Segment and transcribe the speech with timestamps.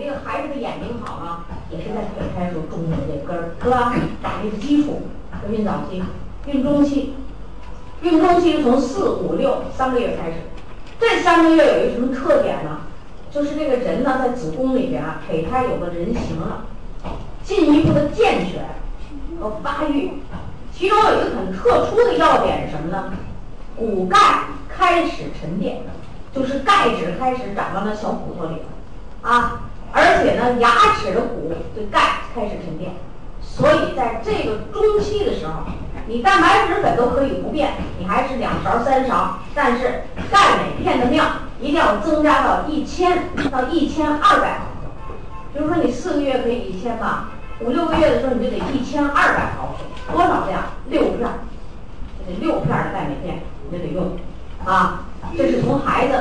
[0.00, 3.94] 这个孩子的眼睛好呢，也是在胚胎时候种的这根儿，是吧？
[4.22, 5.02] 打这个基础，
[5.42, 6.02] 这孕早期、
[6.46, 7.12] 孕中期，
[8.00, 10.36] 孕中期从四五六三个月开始，
[10.98, 12.78] 这三个月有一个什么特点呢？
[13.30, 16.64] 就是这个人呢，在子宫里边啊，胚胎有个人形了，
[17.42, 18.64] 进一步的健全
[19.38, 20.12] 和发育。
[20.72, 23.12] 其中有一个很特殊的要点是什么呢？
[23.76, 25.82] 骨钙开始沉淀，
[26.34, 29.60] 就是钙质开始长到那小骨头里了啊，
[30.20, 32.00] 而且呢，牙齿的骨对钙
[32.34, 32.92] 开始沉淀，
[33.40, 35.64] 所以在这个中期的时候，
[36.06, 41.48] 你蛋白质粉都可以不变，你还是两勺三勺，但是钙镁片的量。
[41.62, 44.64] 一定要增加到一千到一千二百毫
[45.08, 45.14] 克，
[45.52, 50.62] 比如说你四个月可以一千吧，五六个月的时候你就得一千二百毫克，多少量？
[50.88, 51.28] 六片，
[52.26, 54.16] 这六片的钙镁片你就得用，
[54.64, 55.04] 啊，
[55.36, 56.14] 这是从孩子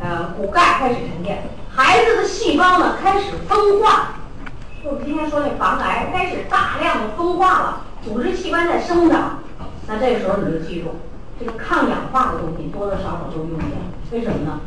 [0.00, 1.42] 呃骨钙开始沉淀，
[1.76, 4.14] 孩子的细胞呢开始分化，
[4.82, 9.40] 就今天说那防癌开始大量的分化了，组织器官在生长，
[9.86, 10.94] 那这个时候你就记住，
[11.38, 13.72] 这个抗氧化的东西多多少少都用点，
[14.10, 14.60] 为什么呢？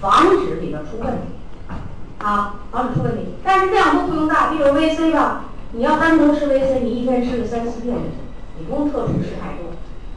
[0.00, 1.76] 防止里边出问题，
[2.18, 8.10] 啊，防止出问题，但是量都不用大，比如 VC 吧，你要单独吃 VC，你一天吃个三四片就行，
[8.58, 9.70] 你不用特殊吃太多，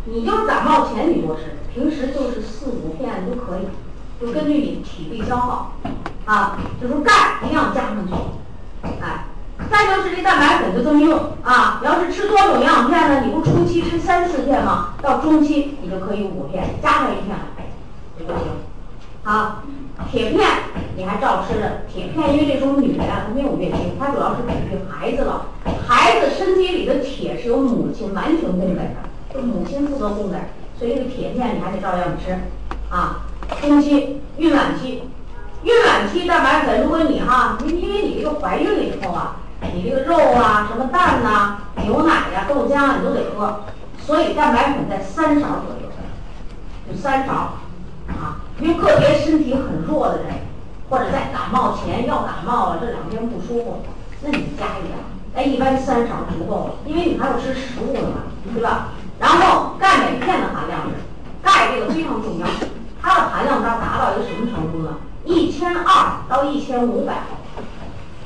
[0.05, 3.67] 你就感冒前你多吃，平时就是四五片都可以，
[4.19, 5.73] 就根据你体力消耗，
[6.29, 8.13] 啊，就是钙一定要加上去，
[8.83, 9.25] 哎，
[9.71, 14.93] 再就是这蛋白粉就这么用啊，你要是吃多种营养片呢，你不初期吃三四片吗？
[15.01, 17.35] 到中期你就可以五片，加上一片
[18.19, 18.43] 就行。
[19.23, 19.63] 啊，
[20.11, 20.47] 铁片
[20.95, 21.81] 你还照吃的。
[21.91, 25.47] 铁片因为这时候女人啊她没有月经，她主要是给育孩子了。
[25.87, 28.83] 孩子身体里的铁是由母亲完全供给的，
[29.33, 30.37] 就母亲负责供给，
[30.77, 32.37] 所以这个铁片你还得照样吃。
[32.91, 33.25] 啊，
[33.61, 35.03] 中期、孕晚期，
[35.63, 39.35] 孕晚期蛋白粉，如果你哈，因因为你这个怀孕了以后啊，
[39.73, 43.61] 你这个肉啊、什么蛋呐、牛奶呀、豆浆啊，你都得喝，
[43.99, 45.89] 所以蛋白粉在三勺左右，
[46.89, 47.55] 就三勺。
[48.09, 50.33] 啊，因为个别身体很弱的人，
[50.89, 53.83] 或者在感冒前要感冒了，这两天不舒服，
[54.21, 54.97] 那你加一点，
[55.35, 58.88] 哎，一般三勺足够了，因为你还要吃食物的嘛，对吧？
[66.69, 67.63] 千五百毫克，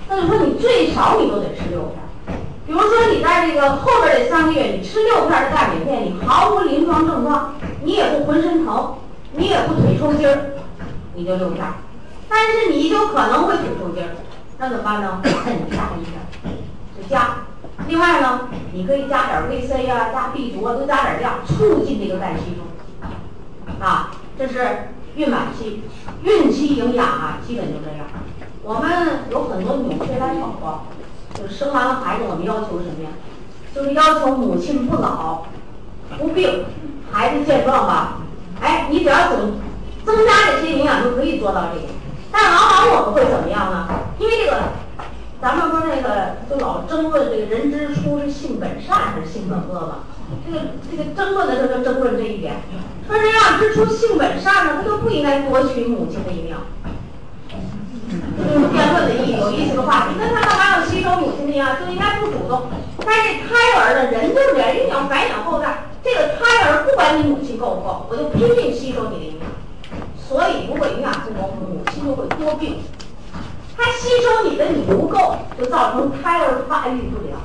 [0.10, 2.38] 那就说你最少你都得吃六片，
[2.68, 8.96] 比如说你在这个后边这三个月，你吃六片的钙镁片，你毫无临床症状，你也不浑身疼。
[9.36, 10.52] 你也不腿抽筋儿，
[11.16, 11.66] 你就六片，
[12.30, 14.10] 但是你就可能会腿抽筋儿，
[14.60, 15.22] 那怎么办呢？
[15.24, 16.22] 那你加一片，
[16.96, 17.46] 就加。
[17.88, 23.84] 另外呢，你可以加点 VC 啊，加 B 族啊，多加点量，促进这个钙吸收。
[23.84, 25.82] 啊，这是孕晚期，
[26.22, 28.06] 孕期营养啊，基本就这样。
[28.66, 30.88] 我们有很多纽崔莱宝宝，
[31.34, 33.10] 就是生完了孩子，我们要求什么呀？
[33.76, 35.44] 就是要求母亲不老、
[36.18, 36.64] 不病，
[37.12, 38.20] 孩子健壮吧。
[38.62, 39.60] 哎，你只要增
[40.06, 41.88] 增加这些营养就可以做到这个，
[42.32, 43.86] 但往往我们会怎么样呢？
[44.18, 44.58] 因为这个，
[45.42, 50.04] 咱们说那个就老争论这个人之初是性本善还是性本恶吧？
[50.48, 50.60] 这个
[50.90, 52.62] 这个争论的时候就争论这一点，
[53.10, 56.62] 说人要之初性本善呢，他就不应该夺取母亲的营养。
[58.48, 61.78] 这是辩论的意义有意思的话题，跟他干嘛要吸收母亲的营养？
[61.80, 62.64] 就应该不主动。
[63.06, 65.86] 但是胎儿呢，人就是这样，因为要繁衍后代。
[66.04, 69.48] 这个胎儿不管你母亲够不够，我就拼命吸收你的营养。
[70.18, 72.84] 所以如果营养不够，母亲就会多病。
[73.76, 77.42] 它吸收你的你不够，就造成胎儿发育不良，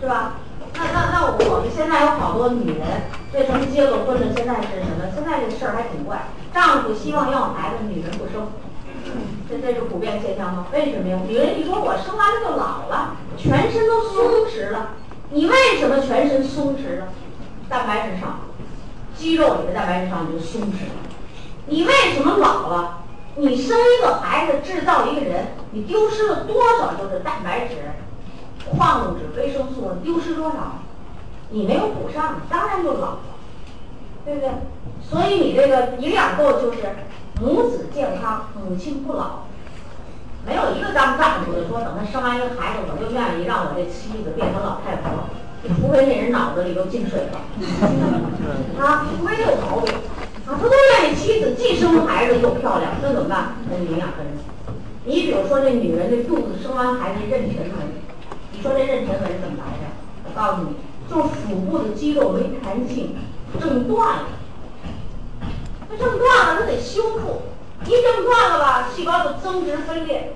[0.00, 0.34] 是吧？
[0.74, 2.86] 那那那我们现在有好多女人，
[3.34, 4.32] 为什么结了婚了？
[4.36, 5.04] 现在是什么？
[5.12, 8.48] 现在这事儿还挺怪，丈夫希望要孩子，女人不生，
[9.48, 10.66] 这这是普遍现象吗？
[10.72, 11.18] 为什么呀？
[11.26, 14.90] 女人一说我生完了就老了，全身都松弛了。
[15.30, 17.08] 你为什么全身松弛了？
[17.68, 18.40] 蛋白质少，
[19.16, 21.00] 肌肉里的蛋白质少你就松弛了。
[21.66, 22.98] 你为什么老了？
[23.36, 27.76] 你生一个孩子，制造一个人，你丢失了多少就是蛋白质、
[28.70, 29.92] 矿物质、维生素？
[30.02, 30.80] 丢失多少？
[31.50, 33.18] 你没有补上，当然就老了，
[34.24, 34.50] 对不对？
[35.02, 36.78] 所以你这个营养够，就是
[37.40, 39.48] 母子健康，母亲不老。
[40.46, 45.28] 没有一个当丈夫的说，等他生完一个孩子，我就愿意让我这妻子变成老太婆。
[45.68, 47.36] 除非那人脑子里头进水了，
[48.80, 49.94] 啊，除非有毛病，
[50.48, 53.56] 啊，他都愿意妻子既生孩子又漂亮，那怎么办？
[53.68, 54.74] 那营养跟上。
[55.04, 57.92] 你比如说这女人这肚子生完孩子妊娠纹，
[58.52, 59.92] 你说这妊娠纹怎么来的？
[60.24, 60.76] 我告诉你，
[61.08, 63.16] 就是腹部的肌肉没弹性，
[63.60, 64.24] 挣断了。
[65.90, 67.42] 那挣断了，它得修复。
[67.86, 70.34] 一挣断了吧，细胞就增殖分裂，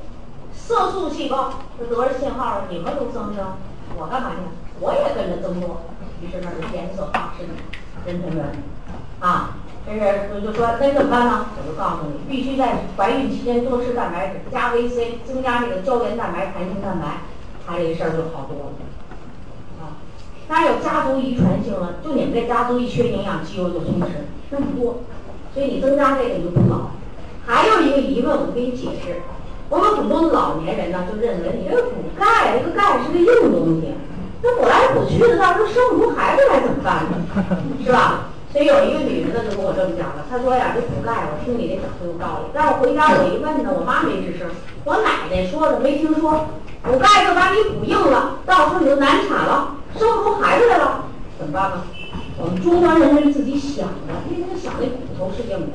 [0.54, 3.52] 色素细胞就得了信号了，你们都增生，
[3.96, 4.36] 我干嘛去？
[4.80, 5.82] 我也跟着增多，
[6.22, 7.46] 于是那就颜色化身
[8.06, 8.46] 人成人，
[9.20, 11.46] 啊，这是就就说那怎么办呢？
[11.56, 17.20] 我就告诉你，必须在怀孕期间多吃蛋白质，加维 C，增加这个胶原蛋白、弹性蛋白，
[17.66, 20.00] 它这个事儿就好多了，啊，
[20.48, 24.06] 当然有家族遗传性了，就你们这家族一缺营养，肌肉就松弛，
[24.48, 25.00] 那不多，
[25.54, 26.90] 所以你增加这个你就不老。
[27.46, 29.22] 还有一个疑问，我给你解释。
[29.70, 33.94] 我们很多老年人呢，就认为你这个补钙，这个钙是个硬东西，
[34.42, 37.16] 那补来补去的，到时候生不出孩子来怎么办呢？
[37.84, 38.28] 是吧？
[38.52, 44.46] 所以有一个女人呢，就跟我这么讲了，她说呀，这补钙，我听你这讲的有道理，但是我回家我一问呢，我妈没吱声，
[44.84, 46.46] 我奶奶说的没听说，
[46.84, 51.04] 补钙就把你补硬了，到时候你就难产了，生不出孩子来了，
[51.38, 51.82] 怎么办呢？
[52.44, 55.66] 我们中国人是自己想的，因为他想那骨头是硬的。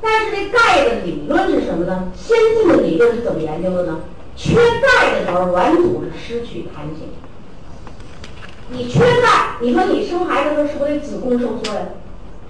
[0.00, 2.12] 但是这钙的理论是什么呢？
[2.14, 3.98] 先进的理论是怎么研究的呢？
[4.36, 7.08] 缺钙的时候，软组织失去弹性。
[8.70, 11.80] 你缺钙，你说你生孩子的时候是不是得子宫收缩呀？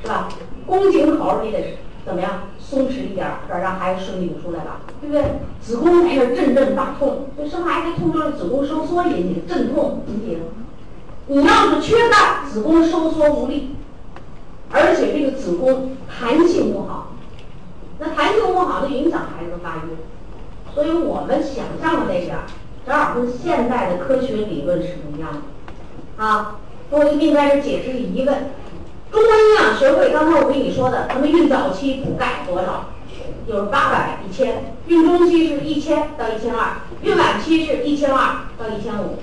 [0.03, 0.29] 是吧？
[0.67, 2.49] 宫颈口你得怎么样？
[2.61, 5.25] 松弛一点儿，让孩子顺利的出来吧，对不对？
[5.63, 10.41] 子宫在那阵阵大痛，这生孩子痛就是子宫收缩引起的，阵痛引起的。
[11.31, 13.77] 你要是缺钙，子宫收缩无力，
[14.71, 17.13] 而且这个子宫弹性不好。
[17.99, 19.99] 那弹性不好就影响孩子发育，
[20.75, 22.35] 所以我们想象的那边
[22.87, 26.57] 正好跟现代的科学理论是不一样的啊。
[26.89, 28.51] 我就给你在这解释疑问：
[29.13, 32.87] 中国营养学会刚才我跟你说的，他们孕早期补钙多少？
[33.47, 34.49] 就是八百、一千；
[34.87, 39.19] 孕中期是一千到一千二；孕晚期是一千二到一千五，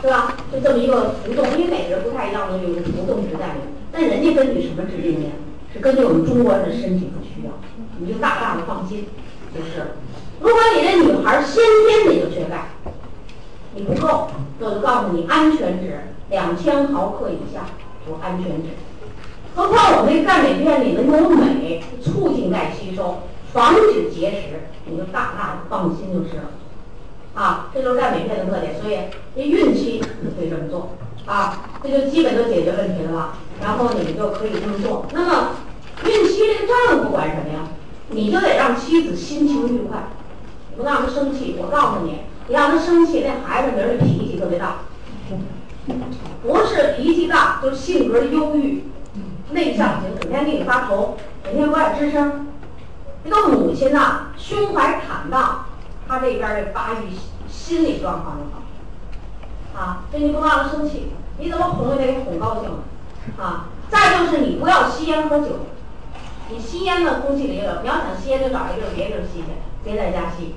[0.00, 0.36] 是吧？
[0.52, 3.68] 就这么一个浮动，因为每个人不太一样的有个浮动值在里面。
[3.90, 5.28] 但人家根据什么制定的？
[5.72, 7.52] 是根据我们中国人的身体和需要。
[7.98, 9.06] 你就大大的放心，
[9.52, 9.94] 就是。
[10.40, 12.68] 如果你这女孩先天你就缺钙，
[13.74, 14.28] 你不够，
[14.60, 16.00] 那我就告诉你安全值
[16.30, 17.66] 两千毫克以下
[18.06, 18.68] 有安全值。
[19.56, 26.50] 何况我们这钙镁片里能有镁，促进钙吸收，防止结石，你就大大的放心就是了。
[27.34, 28.98] 啊，这就是钙镁片的特点，所以
[29.36, 30.96] 这孕期你可以这么做
[31.26, 33.38] 啊，这就基本就解决问题了吧？
[33.60, 35.06] 然后你们就可以这么做。
[35.12, 35.50] 那么
[36.04, 37.68] 孕期这个丈夫管什么呀？
[38.10, 40.08] 你就得让妻子心情愉快，
[40.76, 41.56] 不让她生气。
[41.58, 44.78] 我告诉你，你让她生气，那孩子明儿脾气特别大，
[46.42, 48.84] 不是脾气大，就是性格忧郁、
[49.50, 52.46] 内向型，整天给你发愁，整天不爱吱声。
[53.24, 55.66] 这个母亲呐，胸怀坦荡，
[56.08, 57.12] 他这边的发育
[57.48, 58.62] 心理状况就好。
[59.78, 62.78] 啊，所以你不让他生气，你怎么哄也得哄高兴了
[63.38, 63.66] 啊。
[63.90, 65.66] 再就是你不要吸烟喝酒。
[66.50, 67.82] 你吸烟呢，空气里有。
[67.82, 69.48] 你要想吸烟，就找一个别地儿吸去，
[69.84, 70.54] 别在家吸。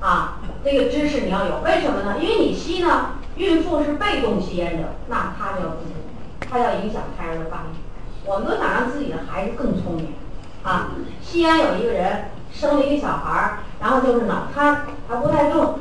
[0.00, 1.60] 啊，这个知识你要有。
[1.64, 2.16] 为什么呢？
[2.20, 7.76] 因为你吸呢，孕妇是被动吸烟者，那她就要注意，她要影响胎儿的发育。
[8.24, 10.14] 我们都想让自己的孩子更聪明。
[10.62, 10.90] 啊，
[11.20, 15.78] 吸烟有一个人生了一个小孩儿，然后就是脑瘫，还不太重，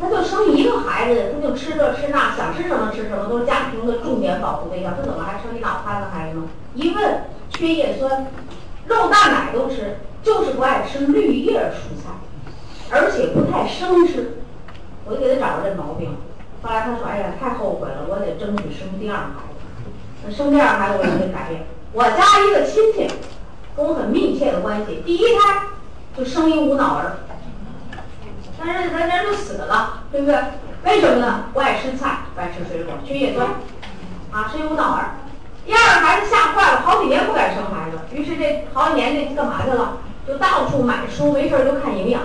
[0.00, 4.94] 他就生一个孩子，他就吃这吃那，想吃什么吃什么，都是家庭的重点保护对象。
[4.96, 6.44] 他怎么还生一脑瘫的孩子呢？
[6.74, 7.22] 一问。
[7.50, 8.26] 缺叶酸，
[8.86, 12.10] 肉蛋奶都吃，就是不爱吃绿叶蔬菜，
[12.90, 14.42] 而且不太生吃。
[15.06, 16.14] 我就给他找这毛病。
[16.62, 19.90] 后来他说：“哎呀，太后悔了，我得争取生第二孩子。
[20.26, 21.66] 那生第二孩子我也得改变。
[21.92, 23.08] 我家一个亲戚
[23.74, 25.62] 跟我很密切的关系，第一胎
[26.18, 27.18] 就生一无脑儿，
[28.58, 30.36] 但是人人就死了，对不对？
[30.84, 31.44] 为什么呢？
[31.54, 33.46] 不爱吃菜，不爱吃水果，缺叶酸，
[34.32, 35.14] 啊，生一无脑儿。”
[35.64, 39.98] 第二个孩子吓坏了，好几年不敢生孩子，于是这好几年这干嘛去了？
[40.26, 42.22] 就到处买书，没事儿就看营养。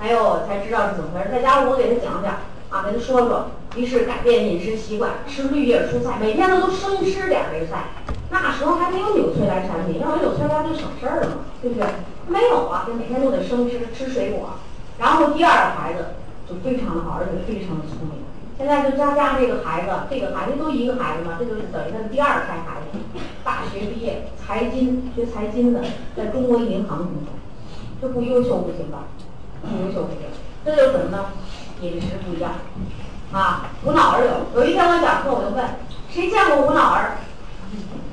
[0.00, 1.28] 哎呦，才知道是怎么回事。
[1.30, 2.34] 在家我给他讲讲，
[2.70, 3.50] 啊，给他说说。
[3.76, 7.84] 于是改变饮食习惯，吃绿叶蔬菜，每天他都生吃点这菜。
[8.32, 11.86] 那时候还没有纽崔莱产品，要有纽崔莱就省事儿了嘛，对不对？
[12.26, 14.56] 没有啊，就每天都得生吃吃水果。
[14.98, 16.16] 然后第二个孩子
[16.48, 18.24] 就非常的好，而且非常的聪明。
[18.56, 22.98] 现在就家家这个孩子，这个孩子都一个孩子嘛，这就是等于他第二胎孩子。
[23.44, 25.80] 大学毕业，财经学财经的，
[26.16, 27.34] 在中国银行工作，
[28.00, 29.04] 这不优秀不行吧？
[29.60, 30.24] 不优秀不行，
[30.64, 31.26] 这就是什么呢？
[31.82, 32.52] 饮食不一样
[33.32, 33.68] 啊。
[33.84, 35.64] 无脑儿有，有一天我讲课我就问，
[36.08, 37.18] 谁见过无脑儿？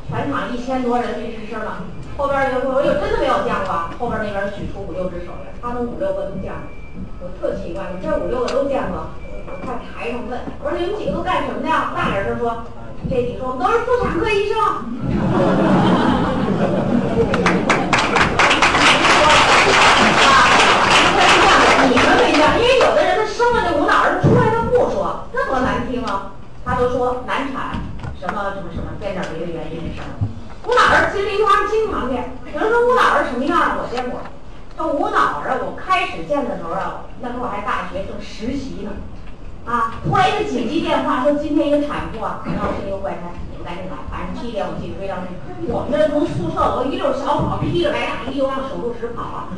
[0.10, 1.84] 全场一千多人没吱声了。
[2.18, 3.90] 后边儿就说，我有真的没有见过。
[4.00, 6.60] 后边儿那边儿举出五六只手来，他们五六个都见过。
[7.22, 9.12] 我特奇怪，这五六个都见过？
[9.46, 11.94] 我在台上问，我说你们几个都干什么的呀？
[11.96, 12.66] 大点声说，
[13.10, 14.58] 这几个说我们都是妇产科医生。
[14.58, 14.74] 啊，
[21.88, 23.54] 你们没见过，你们没见
[34.78, 38.92] 这无脑儿啊，我开始见的时候啊，那时候我还大学正实习呢，
[39.66, 45.49] 啊，突然一个紧急电话说今天一个产妇啊，可能是一个怪胎，你们赶紧来，反正七点我记得非常清楚。
[45.68, 49.50] 我们这从宿舍楼一溜小跑，披着白大衣就往手术室跑啊。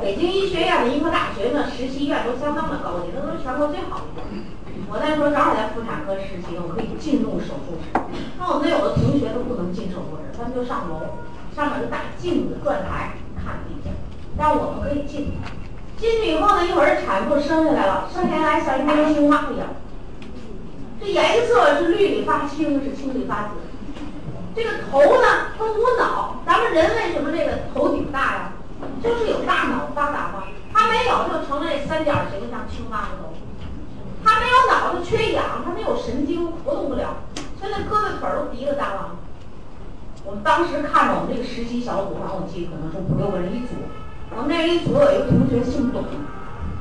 [0.00, 4.22] 北京医学院的医科大学呢，实习医院都相当的高级，那都是全国最好的。
[4.90, 7.94] 我那时候正好在妇产科实习，我可以进入手术室。
[8.38, 11.22] 那我们有的同学都不能进手术室，他们就上楼，
[11.54, 13.94] 上面有大镜子、转台看地下。
[14.36, 15.38] 但我们可以进。
[15.96, 19.68] 进去以后呢，一会儿产妇生下来了，生下来像一大青蛙一样。
[21.00, 23.63] 这颜色是绿里发青，是青里发紫。
[24.54, 26.36] 这个头呢，它无脑。
[26.46, 28.52] 咱们人为什么这个头顶大呀？
[29.02, 30.44] 就是有大脑发达嘛。
[30.72, 33.34] 它没有，就成了这三角形，像青蛙的头。
[34.24, 37.16] 它没有脑子，缺氧，它没有神经，活动不了。
[37.60, 39.16] 所以那胳膊腿儿都提了大了。
[40.24, 43.74] 我们当时看着我们这个实习小组，然后我记得可能是五六个人一组。
[44.36, 46.02] 我们那一组有一个同学姓董，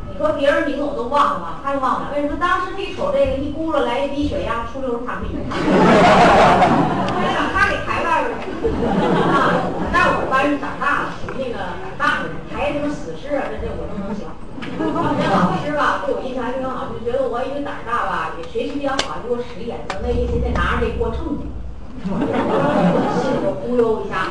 [0.10, 2.12] 你说别人名字我都忘了，他忘了。
[2.15, 2.38] 为什么？
[2.39, 5.44] 当时一瞅这个一咕噜来一低血压，出溜躺地上。
[5.44, 8.48] 后来把他给抬外边去
[9.27, 9.70] 啊！
[9.91, 11.60] 在我们班长大了，属于那个
[12.00, 14.24] 胆大的人，抬什么死尸啊，这这我都能行。
[14.80, 21.51] 我们这老师吧，对我印象还挺好，就觉得我因为胆大吧，也学习比较好，给我使眼色，那意思得拿着这锅秤去。
[22.04, 22.12] 心
[23.32, 24.27] 里就忽悠一下，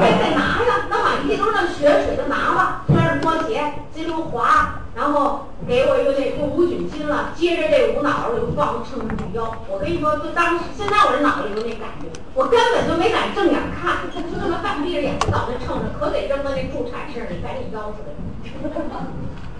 [0.00, 9.54] 哎，得拿呀，那满地都是那血水，就拿吧，穿上拖鞋，进入滑，然后给我一个那用无菌巾了，接着这无脑儿我就放秤上去腰。
[9.70, 18.10] 我跟你说，就当时现在我这脑子里有那感觉，我根本就没敢正眼看，就这么半闭着眼睛倒那秤上，可得扔到那助产室里，赶紧腰出来。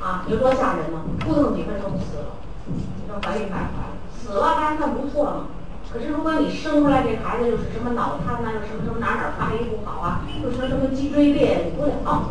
[0.03, 1.07] 啊，你说多吓人吗？
[1.21, 5.47] 扑腾几分钟死了，你说怀孕还怀了，死了还算不错嘛。
[5.93, 12.31] 可是如果你生出来这孩子又是什么脑瘫呐，又什么什么哪哪发育不好啊，又什么什么脊椎裂，你不了，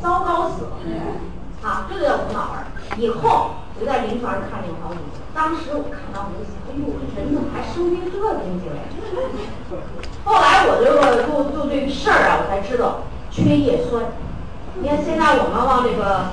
[0.00, 0.74] 糟糕死了，
[1.62, 2.66] 啊，这就叫无脑儿。
[2.98, 8.86] 以后我在临床上看见好几个，当时我看到我就想，哎呦，人怎么还生病这东西来？
[10.22, 10.86] 后来我就
[11.26, 14.04] 就就这个事儿啊，我才知道缺叶酸。
[14.78, 16.30] 你看现在我们往这个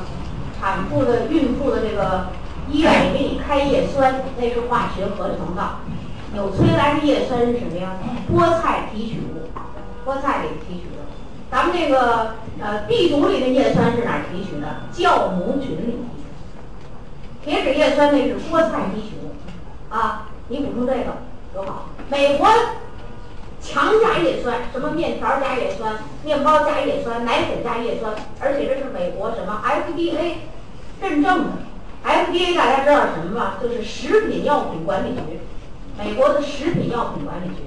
[0.62, 2.28] 产妇的、孕妇的这个
[2.70, 5.82] 医院里给你开叶酸，那是化学合成的。
[6.34, 7.98] 纽崔莱的叶酸是什么呀？
[8.32, 9.50] 菠菜提取物，
[10.06, 11.02] 菠菜里提取的。
[11.50, 14.86] 咱们这个呃 B 族里的叶酸是哪儿提取的？
[14.94, 15.98] 酵母菌里。
[17.44, 19.32] 铁质叶酸那是菠菜提取物，
[19.94, 21.18] 啊，你补充这个
[21.54, 21.90] 多好。
[22.10, 22.48] 美国
[23.62, 30.36] 强加叶酸，什么面条加叶酸，面包加叶酸，奶粉加叶酸，而且这是美国什么 FDA
[31.02, 31.52] 认证的。
[32.04, 33.58] FDA 大家知道什么吧？
[33.62, 35.40] 就是食品药品管理局。
[35.98, 37.64] 美国的食品药品管理局，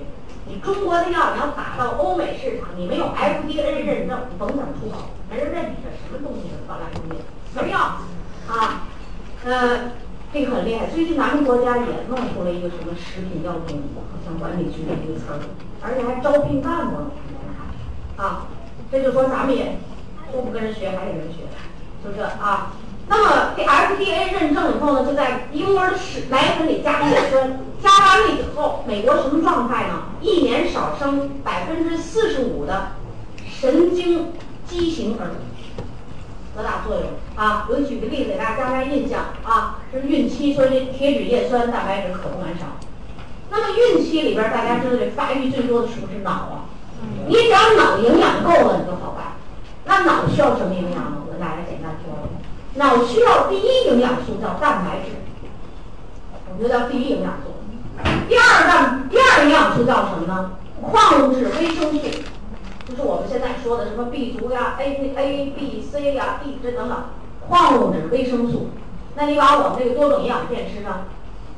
[0.46, 7.22] 你中国的药你要打到欧美市场，你没有 FDA 认证，你甭想出口，没人认你这什么东西，高压工业，
[7.54, 7.78] 没药
[8.48, 8.88] 啊，
[9.44, 9.90] 呃，
[10.32, 10.86] 这个很厉害。
[10.86, 15.42] 最近咱们国家也弄出了一个什么食品药品好像管理局的一个词儿，
[15.80, 17.10] 而且还招聘干部，
[18.16, 18.46] 啊，
[18.90, 19.78] 这就说咱们也
[20.32, 21.42] 都不跟人学，还得人学，
[22.04, 22.72] 就这啊。
[23.08, 30.04] 那么这 FDA 认证以后呢，就在婴儿食奶粉里加叶酸，加完了以后，美国什么状态呢？
[30.20, 32.92] 一年少生百分之四十五的
[33.44, 34.34] 神经
[34.68, 35.36] 畸形儿童，
[36.54, 37.04] 多大作用
[37.34, 37.66] 啊？
[37.70, 42.76] 我举个例子给大家加加印象啊，是孕期，所以这铁质叶酸、蛋白质可不能少。
[43.50, 46.64] 那么孕期里边，大家知道这发育最多的是不是脑啊？
[47.26, 49.32] 你只要脑营养够了，你就好办。
[49.84, 51.18] 那脑需要什么营养呢？
[51.26, 52.28] 我给大家简单说说。
[52.74, 55.16] 脑需要第一营养素叫蛋白质，
[56.48, 57.52] 我们就叫第一营养素。
[58.28, 60.52] 第二蛋第二营养素叫什么呢？
[60.80, 62.00] 矿物质、维生素，
[62.92, 66.98] 就是我们现在说的什么 B 族呀、A、A、B、C 呀、D 这等等，
[67.48, 68.68] 矿物质、维生素。
[69.16, 71.06] 那你把我们这个多种营养片吃上，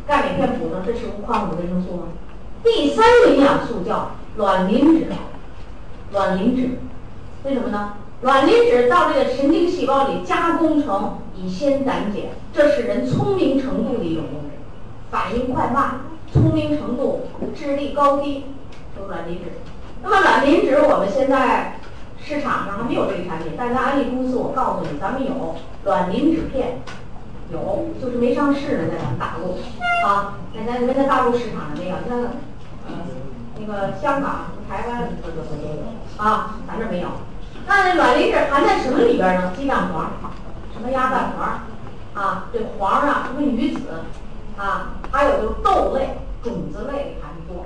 [0.07, 2.03] 钙镁片补上，这是不矿物质、维生素吗？
[2.63, 5.07] 第三个营养素叫卵磷脂，
[6.13, 6.79] 卵磷脂，
[7.43, 7.95] 为什么呢？
[8.23, 12.23] 卵磷脂到这个神经细胞里加工成乙酰胆碱，
[12.53, 14.55] 这是人聪明程度的一种物质，
[15.11, 17.23] 反应快慢、聪明程度、
[17.57, 18.45] 智力高低，
[19.01, 19.51] 有卵磷脂。
[20.05, 21.81] 那么卵磷脂我们现在
[22.23, 26.83] 市场上还没有这个产品，但是安利公司我告诉你，咱们有卵磷脂片，
[27.51, 29.57] 有就是没上市呢，在咱们大陆
[30.07, 32.19] 啊，在咱在大陆市场上没有，像
[32.87, 32.93] 呃
[33.59, 37.09] 那个香港、台湾这这都有啊，咱这没有。
[37.67, 39.53] 那这卵磷脂含在什么里边呢？
[39.57, 40.11] 鸡蛋黄，
[40.75, 43.81] 什么鸭蛋黄，啊，这黄啊，什么鱼子，
[44.59, 47.65] 啊，还有就是豆类、种子类里含的多。